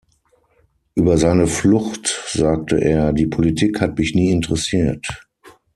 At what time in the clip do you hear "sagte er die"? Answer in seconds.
2.33-3.27